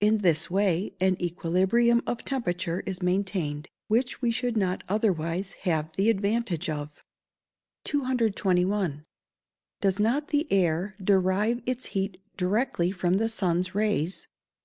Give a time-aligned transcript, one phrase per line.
[0.00, 5.90] In this way an equilibrium of temperature is maintained, which we should not otherwise have
[5.96, 7.02] the advantage of.
[7.82, 9.04] 221.
[9.82, 14.28] _Does not the air derive its heat directly from the sun's rays?